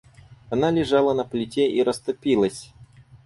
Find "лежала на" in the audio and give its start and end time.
0.71-1.25